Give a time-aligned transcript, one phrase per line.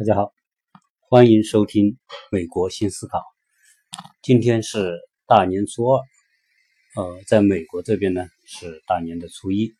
[0.00, 0.32] 大家好，
[1.10, 1.88] 欢迎收听
[2.30, 3.18] 《美国新思考》。
[4.22, 6.02] 今天是大年初二，
[6.96, 9.74] 呃，在美国这边呢是大年的初一，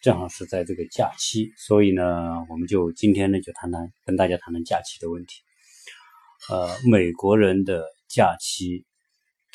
[0.00, 5.42] 正好是在这个假期，所以呢，我们就今天呢就谈谈跟大家谈谈假期的问题。
[6.48, 8.86] 呃，美国人的假期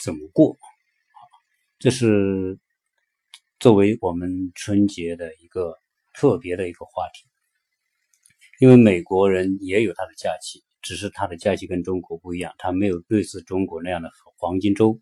[0.04, 0.58] 怎么过？
[1.80, 2.60] 这是
[3.62, 5.74] 作为我们春节的一个
[6.14, 7.30] 特别的一个话题。
[8.60, 15.00] 因为美国人也有他的假期，只是他的假期跟中国不一样，他没有类似中国那样的黄金周，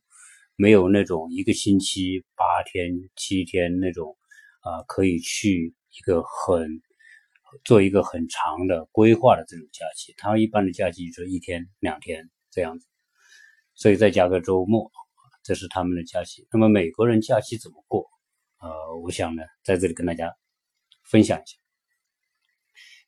[0.55, 4.17] 没有那种一个星期八天、七天那种
[4.61, 6.81] 啊，可以去一个很
[7.63, 10.13] 做一个很长的规划的这种假期。
[10.17, 12.87] 他一般的假期就是一天、两天这样子，
[13.75, 14.91] 所以再加个周末，
[15.43, 16.47] 这是他们的假期。
[16.51, 18.09] 那么美国人假期怎么过？
[18.59, 20.33] 呃，我想呢，在这里跟大家
[21.03, 21.62] 分享一下。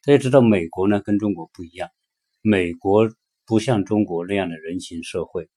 [0.06, 1.90] 大家知道，美国呢跟中国不一样，
[2.44, 3.10] 美国
[3.48, 5.50] 不像中国那样的人情社会，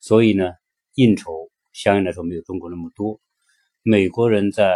[0.00, 0.52] 所以呢
[0.96, 3.22] 应酬相应来说没有中国那么多。
[3.82, 4.70] 美国人在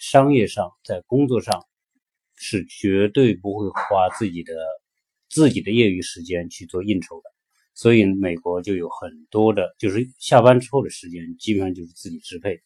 [0.00, 1.66] 商业上，在工作上
[2.36, 4.54] 是绝对不会花自己的
[5.28, 7.30] 自己的业余时间去做应酬的，
[7.74, 12.60] 所以美国就有很多的，就是下班之后的时间基本上就是自己支配，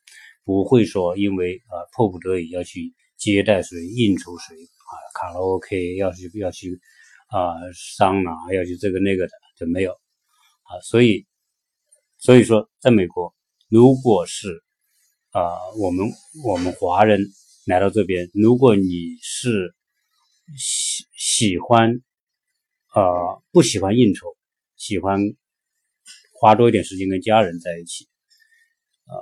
[0.45, 4.55] 不会说因为啊迫不得已要去接待谁、应酬谁。
[4.87, 6.81] 啊，卡拉 OK 要去要去
[7.29, 7.55] 啊，
[7.99, 11.27] 桑拿要去这个那个的就没有啊，所以
[12.19, 13.35] 所以说，在美国，
[13.69, 14.63] 如果是
[15.31, 16.07] 啊，我们
[16.45, 17.21] 我们华人
[17.67, 19.75] 来到这边，如果你是
[20.57, 22.01] 喜喜欢
[22.89, 23.03] 啊，
[23.51, 24.37] 不喜欢应酬，
[24.77, 25.21] 喜欢
[26.33, 28.09] 花多一点时间跟家人在一起，
[29.07, 29.15] 呃，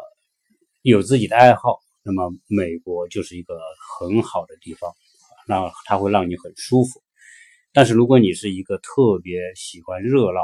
[0.82, 3.58] 有自己的爱好，那么美国就是一个
[3.98, 4.94] 很好的地方。
[5.46, 7.02] 那它会让你很舒服，
[7.72, 10.40] 但是如果你是一个特别喜欢热闹、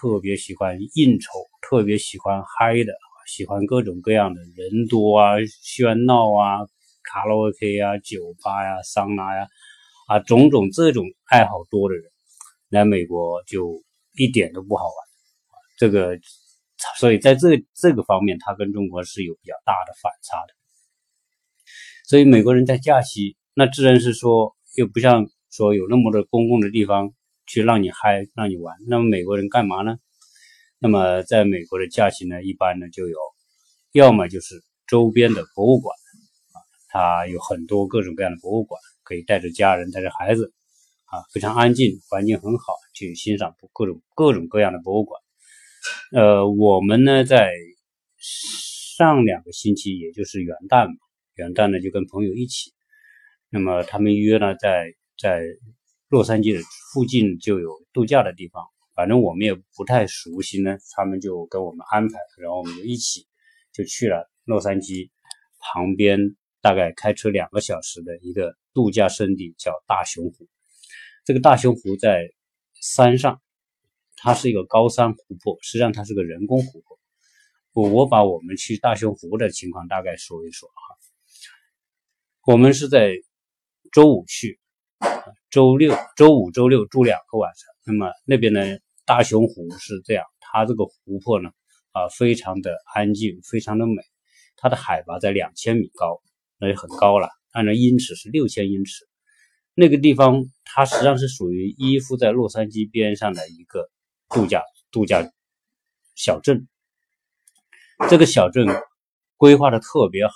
[0.00, 2.92] 特别喜欢应酬、特别喜欢嗨的，
[3.26, 6.58] 喜欢各种各样的人多啊、喧闹啊、
[7.02, 9.48] 卡拉 OK 啊、酒吧呀、桑拿呀
[10.08, 12.04] 啊种种这种爱好多的人，
[12.68, 13.82] 来美国就
[14.16, 14.94] 一点都不好玩。
[15.78, 16.18] 这个，
[16.98, 20.54] 所以在这这个方面，它跟中国是有比较大的反差的。
[22.06, 23.36] 所以美国人在假期。
[23.56, 27.14] 那自然是说，又不像说有那么多公共的地方
[27.46, 28.76] 去让你嗨、让你玩。
[28.88, 29.96] 那么美国人干嘛呢？
[30.80, 33.16] 那么在美国的假期呢，一般呢就有，
[33.92, 35.96] 要么就是周边的博物馆
[36.52, 40.52] 啊，它有很多各种各样的博物馆，可以带着家人、带着孩子
[41.04, 45.22] 啊，非常安静，环境很好，去欣赏各种各种各样的博物馆。
[46.12, 47.52] 呃，我们呢在
[48.98, 50.96] 上两个星期，也就是元旦嘛，
[51.34, 52.72] 元旦呢就跟朋友一起。
[53.54, 55.40] 那么他们约呢，在在
[56.08, 56.60] 洛杉矶的
[56.92, 58.64] 附近就有度假的地方，
[58.96, 63.28] 反正我们也不太熟悉呢，他们就跟我们安排，然后我们就一起
[63.72, 65.08] 就去了洛杉矶
[65.60, 70.48] 旁边，大概开车两个小时的一个度假胜地，叫大熊湖。
[71.24, 72.28] 这个大熊湖在
[72.82, 73.40] 山上，
[74.16, 76.98] 它是一个高山湖泊，实际上它是个人工湖泊。
[77.72, 83.14] 我我把我们去大熊湖的情况大概说一说哈，我们是在。
[83.94, 84.58] 周五去，
[85.50, 87.72] 周六、周五、周六住两个晚上。
[87.86, 88.60] 那么那边呢，
[89.06, 91.50] 大熊湖是这样，它这个湖泊呢，
[91.92, 94.02] 啊，非常的安静，非常的美。
[94.56, 96.20] 它的海拔在两千米高，
[96.58, 97.28] 那就很高了。
[97.52, 99.06] 按照英尺是六千英尺。
[99.74, 103.88] 那个地方它实际上是属于依附在洛杉矶边上的一个
[104.28, 104.60] 度假
[104.90, 105.24] 度假
[106.16, 106.66] 小镇。
[108.10, 108.66] 这个小镇
[109.36, 110.34] 规划的特别好。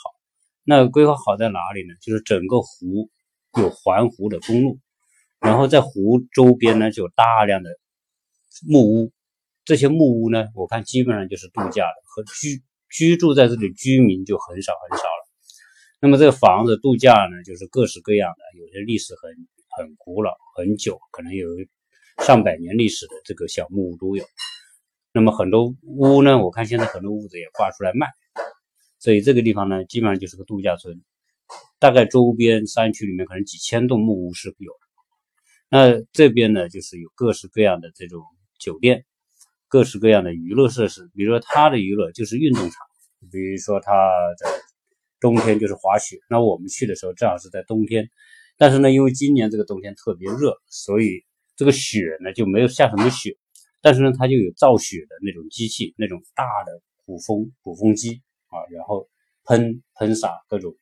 [0.63, 1.95] 那规划好在哪里呢？
[2.01, 3.11] 就是整个湖。
[3.57, 4.79] 有环湖的公路，
[5.41, 7.71] 然后在湖周边呢就有大量的
[8.67, 9.13] 木屋，
[9.65, 15.29] 这些木屋呢，我看基本上就是度假的和居居住在这里居民就很少很少了。
[16.01, 19.31] 那么这个房子度假呢，就是各式各样的，有些历史很
[19.69, 21.49] 很古老很久，可能有
[22.25, 24.25] 上百年历史的这个小木屋都有。
[25.13, 28.07] 那么很多屋呢，我看现在很多屋子也挂出来卖，
[28.99, 31.03] 所以这个地方呢，基本上就是个度假村。
[31.79, 34.79] 大概周边山区里面可能几千栋木屋是有的，
[35.71, 38.23] 那这边呢就是有各式各样的这种
[38.59, 39.05] 酒店，
[39.69, 42.87] 各式各样的娱乐设施，比如说它的娱乐就是运动场，
[43.31, 43.93] 比如说它
[44.39, 44.51] 在
[45.21, 48.11] 冬天就是滑雪，那我们去的时候正好是在冬天，
[48.57, 51.23] 但是呢因为今年这个冬天特别热，所以
[51.55, 53.37] 这个雪呢就没有下什么雪，
[53.81, 59.09] 但是呢它就有造雪的那种机器，那种大的鼓风鼓风机啊，然后
[59.45, 60.75] 喷喷洒各种。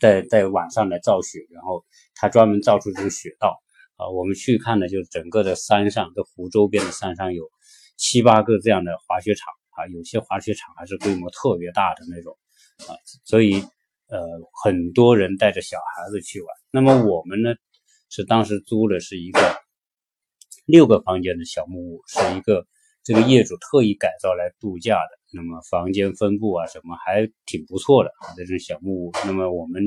[0.00, 1.84] 在在晚上来造雪，然后
[2.14, 3.60] 他专门造出这种雪道，
[3.96, 7.50] 啊，我们去看的就整个的山上，这湖周边的山上有
[7.96, 9.52] 七八个这样的滑雪场。
[9.76, 12.34] 啊，有些滑雪场还是规模特别大的那种。
[12.88, 12.96] 啊，
[13.26, 13.60] 所以
[14.08, 14.18] 呃
[14.64, 16.48] 很多人带着小孩子去玩。
[16.70, 17.54] 那么我们呢
[18.08, 19.38] 是当时租的是一个
[20.64, 22.66] 六个房间的小木屋，是一个
[23.06, 25.18] 这个业主特意改造来度假的。
[25.32, 29.12] 那么房间分布啊什么还挺不错的，这种小木屋。
[29.24, 29.80] 那么我们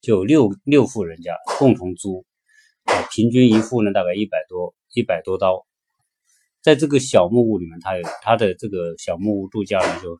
[0.00, 2.24] 就六六户人家共同租。
[3.10, 5.66] 平均一户呢，大概一百多一百多刀，
[6.60, 10.16] 在这个小木屋里面，它有它的这个小木屋度假呢就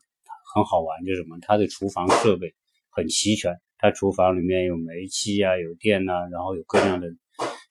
[0.53, 2.53] 很好玩，就是什么，它的厨房设备
[2.89, 7.07] 很齐全，它厨房里面有煤气啊，有电呐，然后有各样的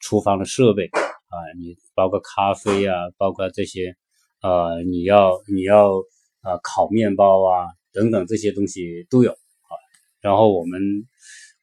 [0.01, 3.97] 厨房的设备啊，你包括咖啡啊，包括这些
[4.43, 6.01] 呃，你要你要
[6.43, 9.73] 啊烤面包啊等等这些东西都有啊，
[10.21, 10.81] 然后我们。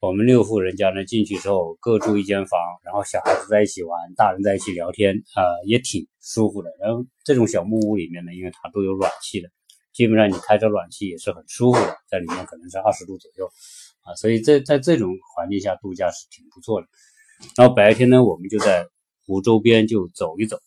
[0.01, 6.69] 我们六户人家呢进去之后各住一间房，然后小孩子在一起玩，大人在一起聊天，啊，也挺舒服的。
[6.79, 9.49] 然后这种小木屋里面呢，因为它都有暖气的，
[9.91, 13.45] 基本上你开着暖气也是很舒服的，在里面可能是二十度左右，
[14.05, 16.87] 啊，所以在在这种环境下度假是挺不错的。
[17.57, 18.87] 然后白天呢，我们就在
[19.25, 20.57] 湖周边就走一走，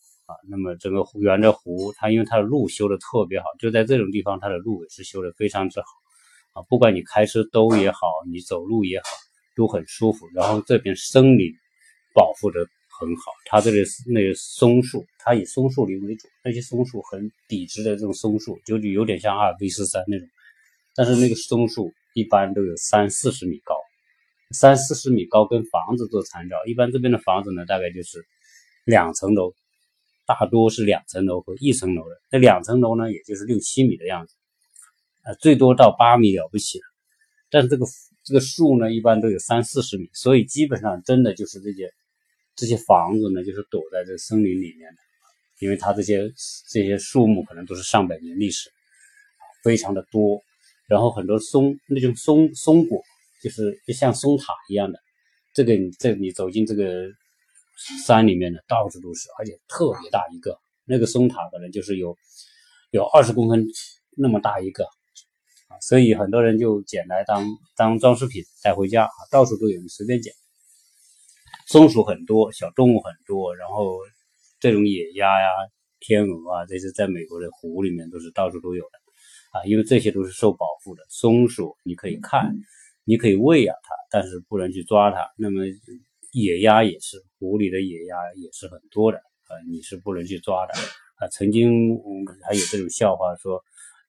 [0.49, 5.87] 那么整个湖沿着湖，它因为它的路修的特别好，就在这种地方，它的路也是修的非常之好。
[6.53, 7.99] 啊，不管你开车兜也好，
[8.31, 9.05] 你走路也好，
[9.55, 10.27] 都很舒服。
[10.35, 11.51] 然后这边森林
[12.13, 12.59] 保护的
[12.99, 20.27] 很好，它这里那个松树，它以松树林为主，那些松树很笔直的这种松树，就有点像阿尔卑斯山那种。
[20.95, 23.75] 但是那个松树一般都有三四十米高，
[24.51, 26.55] 三四十米高跟房子做参照。
[26.67, 28.23] 一般这边的房子呢，大概就是
[28.85, 29.51] 两层楼，
[30.25, 32.21] 大多是两层楼和一层楼的。
[32.31, 34.35] 那两层楼呢，也就是六七米的样子。
[35.23, 36.83] 啊，最多到八米了不起了，
[37.49, 37.85] 但是这个
[38.25, 41.89] 这个树呢，一般都有三四十米，所以基本上真的就是这些
[42.57, 44.97] 这些房子呢，就是躲在这森林里面的，
[45.59, 46.29] 因为它这些
[46.69, 48.69] 这些树木可能都是上百年历史，
[49.63, 50.41] 非常的多，
[50.89, 53.01] 然后很多松那种松松果，
[53.41, 54.99] 就是就像松塔一样的，
[55.53, 57.07] 这个你这你走进这个
[58.05, 62.15] 山里面的到处都是，而且特别大一个，那个松塔可能就是有
[62.91, 63.65] 有二十公分
[64.17, 64.83] 那么大一个。
[64.85, 64.89] 啊
[65.81, 70.31] 所以很多人就捡来当当装饰品带回家啊，到处都有，你随便捡。
[71.67, 73.97] 松鼠很多，小动物很多，然后
[74.59, 75.47] 这种野鸭呀、
[75.99, 81.03] 天鹅啊，这些在美国的湖里面都是到处都有的啊，因为这些都是受保护的。
[81.09, 82.53] 松鼠你可以看，
[83.03, 85.27] 你可以喂养它，但是不能去抓它。
[85.37, 85.63] 那么
[86.33, 90.73] 野鸭也是，湖里的野鸭也是很多的啊，你是不能去抓的
[91.15, 91.27] 啊。
[91.29, 91.95] 曾经
[92.47, 93.63] 还有这种笑话说。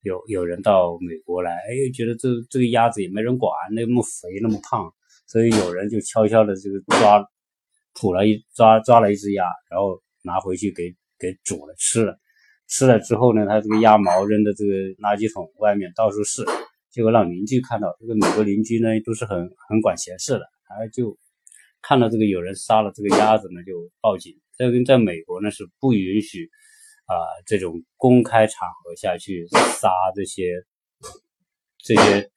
[0.07, 4.93] 有有人到美国来，哎，觉得这这个鸭子也没人管，那么肥那么胖，
[5.27, 7.27] 所以有人就悄悄的这个抓，
[7.99, 12.19] 捕了一抓抓了一只鸭，然后拿回去给给煮了吃了，
[12.69, 16.45] 吃了之后呢，他这个鸭毛扔的这个垃圾桶外面到处是，
[16.91, 21.17] 结果让邻居看到，这个美国邻居呢都是很很管闲事的，他就
[21.87, 24.35] 看到这个有人杀了这个鸭子呢，就报警。
[24.57, 26.51] 这个在美国呢是不允许。
[27.07, 27.13] 啊，
[27.45, 30.65] 这种公开场合下去杀这些
[31.77, 32.31] 这些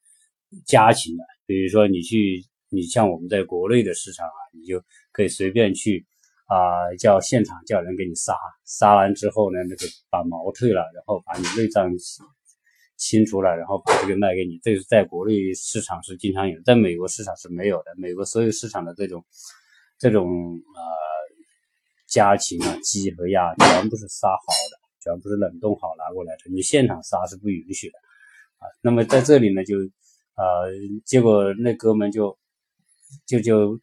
[0.65, 4.83] 家禽的，比如说你去，你像我们在国内的市场啊，你就
[5.13, 6.05] 可以随便去
[6.47, 11.89] 啊，叫现场叫人给你杀，杀完之后呢，那个把毛退了，然后把你内脏
[12.97, 14.59] 清除了，然后把这个卖给你。
[14.61, 17.93] 这是在国内市场是经常有，在美国市场是没有的。
[17.97, 19.23] 美国所有市场的这种
[19.97, 20.81] 这种呃。
[22.09, 26.49] 家禽啊，鸡和鸭全部是杀好的，全部是冷冻好拿过来的。
[26.49, 27.97] 你现场杀是不允许的
[28.59, 28.63] 啊。
[28.81, 29.75] 那么在这里呢，就
[30.35, 30.71] 呃，
[31.03, 32.39] 结果那哥们就
[33.25, 33.77] 就就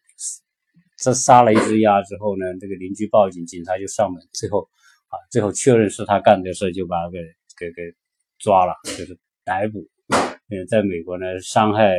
[0.97, 4.67] 这杀了一只鸭之后呢，这个邻居报警，警察就上门，最后
[5.09, 7.19] 啊，最后确认是他干的事，就把他给
[7.55, 7.95] 给给
[8.39, 9.87] 抓了，就是逮捕。
[10.49, 11.95] 嗯，在美国呢，伤害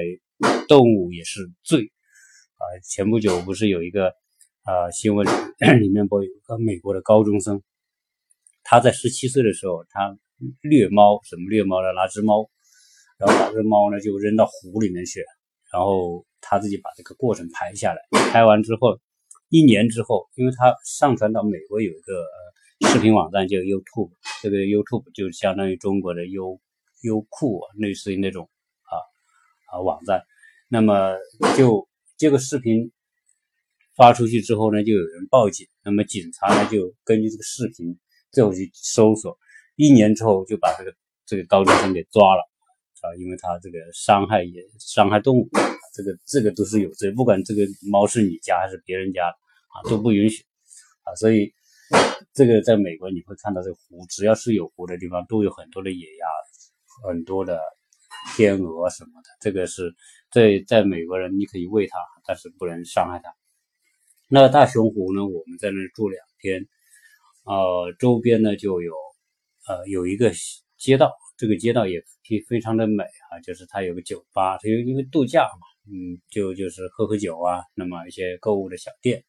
[0.68, 1.90] 动物也是罪
[2.54, 2.62] 啊。
[2.84, 4.12] 前不久不是有一个。
[4.66, 5.24] 啊，新闻
[5.80, 7.62] 里面播有个美国的高中生，
[8.64, 10.18] 他在十七岁的时候，他
[10.68, 11.92] 虐猫，什么虐猫呢？
[11.92, 12.50] 拿只猫，
[13.16, 15.24] 然后把这猫呢就扔到湖里面去，
[15.72, 18.00] 然后他自己把这个过程拍下来。
[18.32, 18.98] 拍完之后，
[19.50, 22.24] 一年之后，因为他上传到美国有一个
[22.80, 24.10] 视频网站叫 YouTube，
[24.42, 26.60] 这个 YouTube 就相当于中国的优
[27.02, 28.48] 优酷，类似于那种
[28.82, 28.94] 啊
[29.72, 30.22] 啊网站。
[30.68, 31.16] 那么
[31.56, 32.92] 就这个视频。
[33.96, 37.98] 发出去之后呢，就有人报警，那么警察呢就根据这个视频
[38.30, 39.38] 最后去搜索，
[39.74, 42.42] 一年之后就把这个这个高中生给抓了
[43.00, 45.48] 啊，因为他这个伤害也伤害动物，
[45.94, 50.44] 这个这个都是有罪，不管这个猫是你家还是别人家啊，都不允许
[51.04, 51.50] 啊，所以
[52.32, 56.26] 这个在美国你会看到这个湖，只要是有湖的地方都有很多的野鸭，
[57.08, 57.60] 很多的
[58.36, 59.28] 天鹅什么的。
[59.40, 59.94] 这个是
[60.30, 63.34] 在在美国人你可以喂它，但是不能伤害它。
[64.28, 66.66] 那大熊湖呢，我们在那住两天，
[67.44, 68.92] 呃，周边呢就有
[69.68, 70.32] 呃有一个
[70.76, 75.66] 街道，这个街道也非非常的美啊，就是它有个酒吧，它有因为度假嘛。
[75.88, 79.22] 嗯，就就是喝喝酒啊，那么一些购物的小店，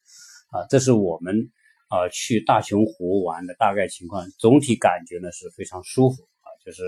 [0.50, 1.52] 啊，这是我们
[1.88, 4.26] 啊去大熊湖玩的大概情况。
[4.38, 6.82] 总体感觉呢是非常舒服啊，就是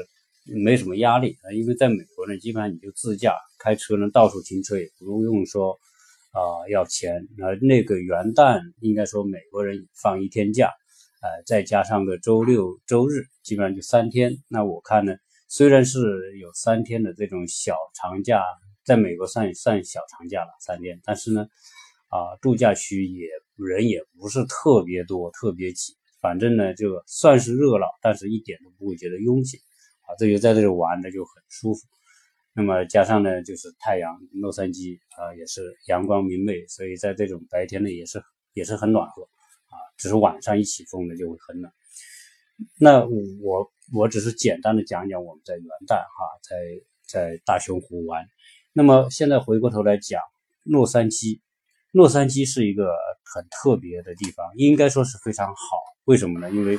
[0.65, 1.53] 没什么压力啊。
[1.53, 5.79] 因为在美国呢，基本上你就自驾开车呢，到处停车也不用说
[6.33, 6.41] 啊
[6.71, 7.27] 要钱。
[7.37, 10.67] 那那个元旦应该说美国人放一天假，
[11.23, 14.33] 呃，再加上个周六周日，基本上就三天。
[14.49, 15.15] 那我看呢，
[15.49, 15.99] 虽然是
[16.39, 18.43] 有三天的这种小长假。
[18.83, 21.47] 在美国算算小长假了三天，但是呢，
[22.09, 23.29] 啊，度假区也
[23.65, 29.59] 人也不是特别多，特别挤，反正呢就算是热闹，但是一点都不会觉得拥挤，
[30.03, 31.87] 啊，这就在这里玩的就很舒服。
[32.53, 38.21] 那么加上呢，就是太阳，洛杉矶啊也是阳光明媚，所以在这种白天呢也是
[38.55, 41.71] 也是很暖和，啊，只是晚上一起风呢就会很冷。
[42.79, 43.07] 那
[43.41, 46.57] 我我只是简单的讲讲我们在元旦哈，在
[47.07, 48.27] 在大熊湖玩。
[48.73, 50.21] 那么现在回过头来讲，
[50.65, 51.41] 洛杉矶，
[51.93, 52.93] 洛杉矶是一个
[53.35, 55.55] 很特别的地方，应该说是非常好。
[56.05, 56.51] 为什么呢？
[56.51, 56.79] 因为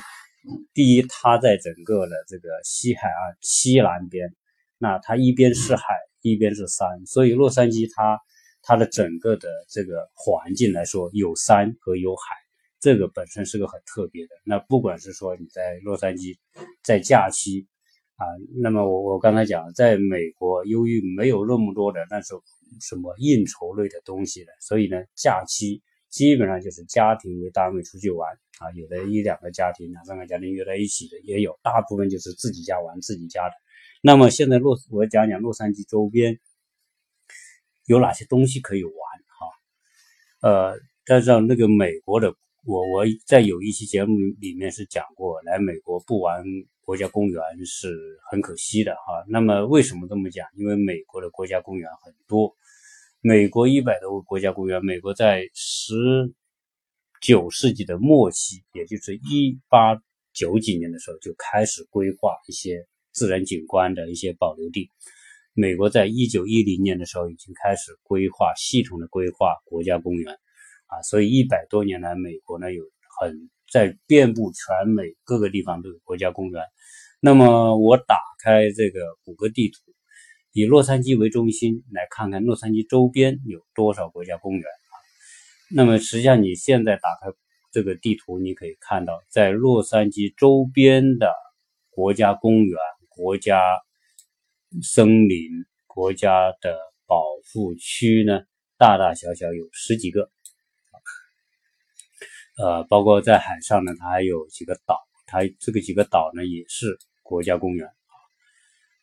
[0.74, 4.34] 第一，它在整个的这个西海岸西南边，
[4.78, 5.84] 那它一边是海，
[6.22, 8.20] 一边是山，所以洛杉矶它
[8.62, 12.36] 它的整个的这个环境来说，有山和有海，
[12.80, 14.30] 这个本身是个很特别的。
[14.44, 16.38] 那不管是说你在洛杉矶，
[16.84, 17.68] 在假期。
[18.18, 18.28] 啊，
[18.62, 22.40] 那么我我刚才讲，在美国，由于没有那么多的那种
[22.80, 25.82] 什么应酬类的东西的，所以呢，假期
[26.12, 33.56] 基本上就是家庭为单位出去玩啊，有的一两个家庭、两三个家庭约在一起的也有，大部分就是自己家玩自己家的。
[34.04, 36.40] 那么现在洛，我讲讲洛杉矶周边
[37.86, 38.94] 有哪些东西可以玩
[39.40, 40.48] 哈？
[40.48, 46.44] 呃，加上那个美国的，我我在有一期节目里面是讲过，来美国不玩。
[46.84, 47.96] 国家公园是
[48.30, 49.24] 很可惜的哈。
[49.30, 50.46] 那么为什么这么讲？
[50.58, 52.54] 因为美国的国家公园很多，
[53.24, 54.84] 美国一百多个国家公园。
[54.84, 55.94] 美国在十
[57.22, 59.96] 九世纪的末期，也就是一八
[60.34, 64.90] 九几年的时候，就开始规划一些自然景观的一些保留地。
[65.54, 70.34] 美国在一九一零年的时候，已经开始规划系统的规划国家公园
[70.88, 71.04] 啊。
[71.04, 72.84] 所以一百多年来，美国呢有
[73.20, 76.64] 很在遍布全美各个地方都有国家公园。
[77.20, 79.91] 那么我打开这个谷歌地图，
[80.54, 84.96] 以洛杉矶为中心，来看看洛杉矶周边有多少国家公园啊？
[85.70, 87.36] 那么实际上你现在打开
[87.72, 91.34] 这个地图，你可以看到，在洛杉矶周边的
[91.90, 92.78] 国家公园、
[93.10, 93.80] 国家
[94.82, 95.50] 森林、
[95.88, 98.42] 国家的保护区呢，
[98.78, 100.30] 大大小小有十几个。
[102.58, 106.98] 呃，包括在海上呢，它还有几个岛，它这个几个岛呢也是。
[107.24, 107.88] 国家公园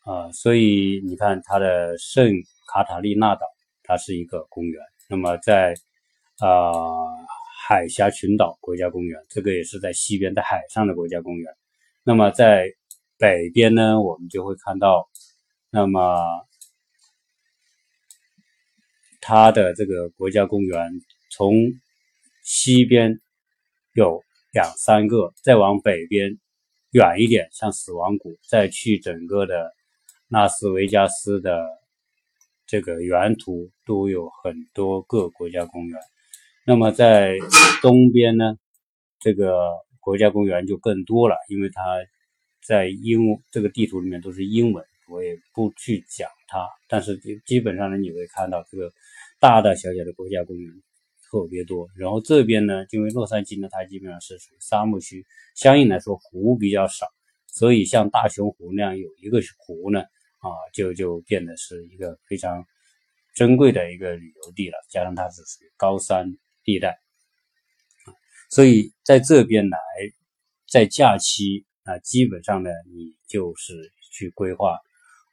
[0.09, 2.33] 啊，所以你看它的圣
[2.67, 3.43] 卡塔利娜岛，
[3.83, 4.83] 它是一个公园。
[5.07, 5.75] 那么在
[6.38, 6.73] 啊
[7.67, 11.53] 海峡群岛国家公园，这个也是在西边，在海上的国家公园。
[12.05, 12.73] 那么在
[13.19, 15.07] 北边呢，我们就会看到，
[15.69, 16.19] 那么
[19.21, 20.91] 它的这个国家公园
[21.31, 21.53] 从
[22.43, 23.21] 西边
[23.93, 24.23] 有
[24.55, 26.38] 两三个，再往北边。
[26.93, 29.75] 远一点，像死亡谷，再去整个的
[30.28, 31.66] 拉斯维加斯的
[32.66, 36.00] 这个原图都有很多个国家公园。
[36.66, 37.37] 那么在
[37.82, 38.56] 东边呢，
[39.20, 39.70] 这个
[40.00, 41.82] 国家公园就更多了，因为它
[42.62, 43.20] 在英
[43.50, 46.66] 这个地图里面都是英文，我也不去讲它。
[46.88, 48.92] 但是基本上呢，你会看到这个
[49.40, 50.73] 大大小小的国家公园。
[51.30, 57.04] 特别多，然后这边呢，因为洛杉矶呢，它基本上是属于沙漠区，相应来说湖比较少，
[57.47, 60.04] 所以像大熊湖那样有一个湖呢，
[60.38, 62.64] 啊，就就变得是一个非常
[63.35, 64.76] 珍贵的一个旅游地了。
[64.88, 66.99] 加上它是属于高山地带，
[68.50, 69.78] 所以在这边来，
[70.71, 74.73] 在假期啊，基本上呢，你就是去规划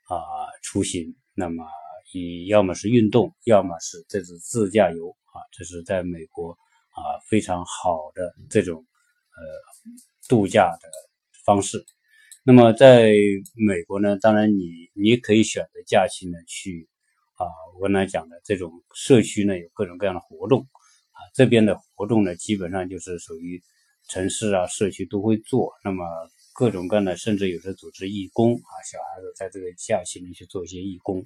[0.07, 0.17] 啊
[0.61, 1.65] 出行，那么
[2.13, 5.15] 你要么是运动，要么是这是自驾游。
[5.35, 6.51] 啊，这是在美国
[6.91, 8.85] 啊非常好的这种
[9.35, 9.43] 呃
[10.29, 10.89] 度假的
[11.43, 11.85] 方式。
[12.47, 13.11] 那么在
[13.55, 16.87] 美国呢，当然你你可以选择假期呢去
[17.37, 17.49] 啊，
[17.79, 23.59] 我刚才讲的这种社区呢有各种各样的活动啊，这边的活动呢，基本上就是属于
[24.09, 25.71] 城市啊、社区都会做。
[25.83, 26.05] 那么
[26.53, 31.21] 各种各样的，甚至有的组织义工啊，小孩子在这个假期里去做一些义工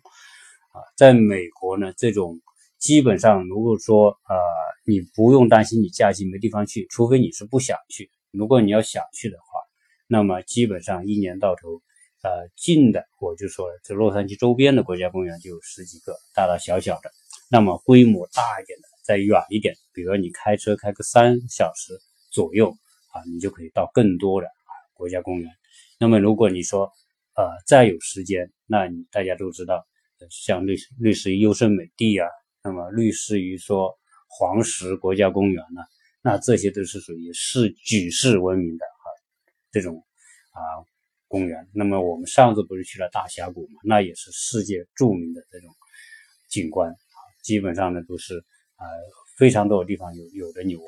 [0.71, 0.79] 啊。
[0.95, 2.39] 在美国呢，这种
[2.77, 4.38] 基本上如果说呃，
[4.85, 8.09] 你不用担心你假期没地方去，除非你是不想去。
[8.31, 9.38] 如果你要想去的，
[10.12, 11.84] 那么基本上一年到头，
[12.24, 17.12] 呃，近的我就说，这洛杉矶周边的国家公园就有十几个，大大小小的。
[17.51, 21.94] 那么规模大一点的，再远一点，比如你开车开个三小时
[22.32, 22.72] 左右
[23.13, 25.48] 啊，你就可以到更多的啊国家公园。
[26.00, 26.92] 那么如果你说
[27.36, 29.86] 呃再有时间，那你大家都知道，
[30.32, 32.28] 像类类似于优胜美地啊，
[32.63, 33.96] 那么类似于说
[34.28, 35.82] 黄石国家公园呢，
[36.24, 38.86] 那这些都是属于世举世闻名的
[39.71, 40.03] 这种
[40.51, 40.59] 啊
[41.27, 41.67] 公园。
[41.73, 45.69] 那么我们上次不是去了大峡谷嘛，那也是世界著名的这种
[46.49, 47.17] 景观啊。
[47.43, 48.38] 基本上呢都是
[48.75, 48.85] 啊
[49.38, 50.85] 非常多的地方有有的你玩，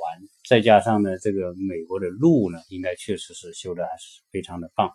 [0.47, 4.91] 再加上呢这个美国的路呢应该确实是修的还是非常的棒。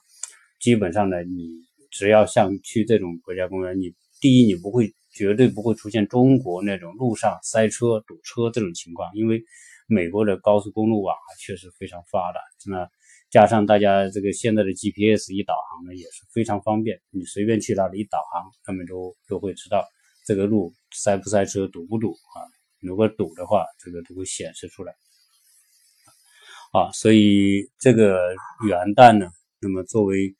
[0.61, 1.49] 基本上呢你
[1.91, 9.43] 只要像去这种国家公园，你第一你不会绝对不会出现中国那种路上塞车堵车这种情况，因为
[9.87, 12.41] 美国的高速公路网啊确实非常发达。
[12.67, 12.87] 那
[13.37, 19.85] 加上大家这个现在的 GPS 一导航呢也是非常方便，你随便去哪里一导航，他们都都会知道。
[20.25, 22.41] 这个路塞不塞车，堵不堵啊？
[22.81, 24.95] 如果堵的话，这个都会显示出来
[26.73, 26.91] 啊。
[26.93, 28.17] 所以这个
[28.67, 29.29] 元旦呢，
[29.61, 30.35] 那么作为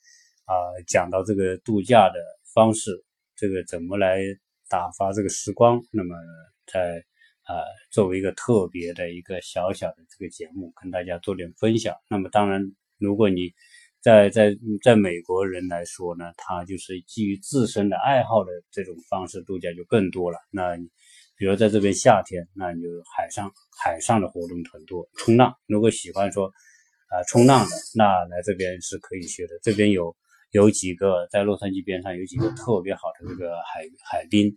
[0.47, 0.55] 啊
[0.87, 2.19] 讲到这个度假的
[2.55, 3.05] 方式，
[3.37, 4.23] 这个怎么来
[4.71, 5.79] 打发这个时光？
[5.93, 6.17] 那么
[6.73, 7.05] 在
[7.43, 7.61] 啊
[7.91, 11.95] 作为一个特别的一个小小的这个节目，跟大家做点分享。
[12.09, 13.51] 那么当然，如果你
[14.01, 20.39] 在在在美国人来说呢，他就是基于自身的爱好的这种方式度假就更多了。
[20.51, 20.77] 那
[21.37, 23.51] 比如在这边夏天，那你就海上
[23.83, 25.53] 海上的活动很多，冲浪。
[25.67, 26.47] 如果喜欢说
[27.09, 29.59] 啊冲浪的，那来这边是可以学的。
[29.63, 30.17] 这边有
[30.53, 34.51] 有几个在洛杉矶边上有几个特别好的这个海海滨，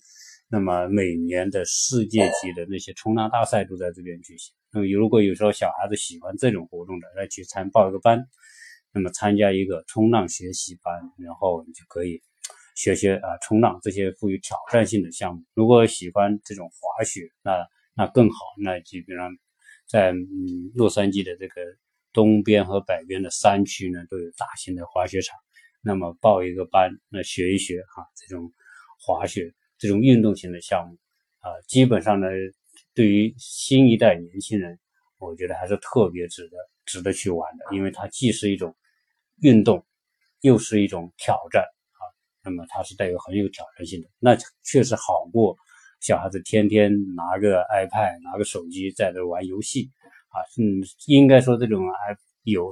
[0.50, 4.54] 那么每年的世界级的那些冲浪大赛都在这边举行。
[4.72, 8.28] 那么如果有时候小孩子喜欢这种活动的，那去参报一个班。
[8.92, 12.20] 那么参加一个冲浪学习班，然后你就可以
[12.76, 15.44] 学学啊冲浪这些富有挑战性的项目。
[15.54, 18.38] 如果喜欢这种滑雪，那那更好。
[18.58, 19.30] 那基本上
[19.86, 21.62] 在嗯洛杉矶的这个
[22.12, 25.38] 东边和北边的山区呢，都有大型的滑雪场。
[25.84, 28.52] 那么报一个班，那学一学哈这种
[29.00, 30.96] 滑雪这种运动型的项目
[31.40, 32.28] 啊，基本上呢
[32.94, 34.78] 对于新一代年轻人，
[35.18, 38.76] 我觉得还是特别值得值得去玩的，因为它既是一种。
[39.42, 39.86] 运动
[40.42, 42.04] 又是一种挑战啊，
[42.44, 45.56] 那么它是带有很有挑战性的，那确实好过
[46.02, 49.90] 小孩子天天拿个 iPad 拿个手机在这玩游戏
[50.28, 52.70] 啊，嗯，应该说这种 i 有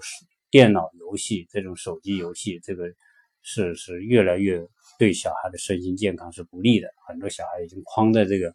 [0.51, 2.83] 电脑游戏这种手机游戏，这个
[3.49, 4.61] 是是越来越
[4.99, 8.53] 对小孩的身心健康是不利的，很多小孩已经框在这个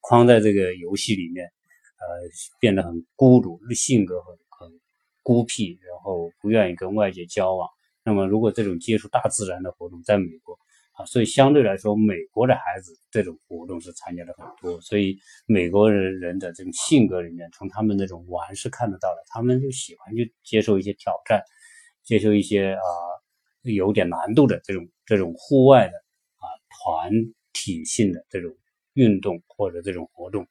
[0.00, 2.28] 框在这个游戏里面，呃，
[2.60, 4.80] 变得很孤独，性格很很
[5.22, 5.78] 孤僻。
[5.80, 7.66] 然后不愿意跟外界交往，
[8.04, 10.58] 那么如果这种接触大自然的活动，在美国
[10.92, 21.42] 啊，所以相对来说，美国的孩子这种活动是参加的很多，所以美国人人的这种性格里面，从他们那种玩是看得到的，他们就喜欢去接受一些挑战，
[22.02, 22.84] 接受一些啊
[23.64, 25.96] 有点难度的这种这种户外的
[26.36, 27.10] 啊团
[27.52, 28.54] 体性的这种
[28.92, 30.46] 运动或者这种活动。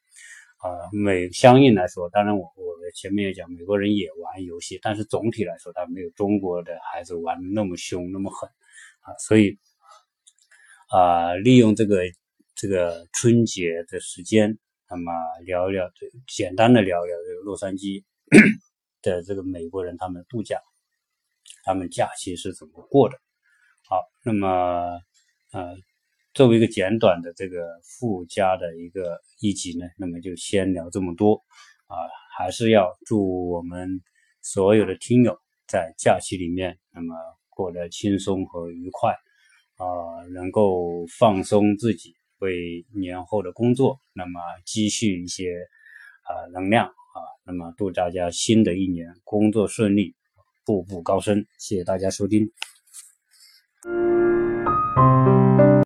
[0.58, 8.48] 啊，美相应来说，当然我我前面也讲，美国人也玩游戏，但是总体来说，他没有中国的孩子玩的那么凶那么狠
[9.00, 9.12] 啊。
[9.18, 9.58] 所以
[10.88, 12.00] 啊，利用这个
[12.54, 14.56] 这个春节的时间，
[14.88, 15.12] 那么
[15.44, 18.02] 聊一聊这简单的聊一聊这个洛杉矶
[19.02, 20.58] 的这个美国人他们度假，
[21.64, 23.16] 他们假期是怎么过的。
[23.88, 25.00] 好，那么
[25.52, 25.76] 呃。
[26.36, 31.36] 作为一个简短的这个附加的一个一集呢，那么就先聊这么多
[31.86, 31.94] 啊，
[32.36, 34.02] 还是要祝我们
[34.42, 37.14] 所有的听友在假期里面，那么
[37.50, 39.12] 过得轻松和愉快
[39.76, 39.86] 啊，
[40.32, 45.54] 能够放松自己，为年后的工作那么积蓄一些
[46.24, 50.16] 啊能量啊，那么祝大家新的一年工作顺利，
[50.64, 51.46] 步步高升。
[51.58, 52.50] 谢谢大家收听。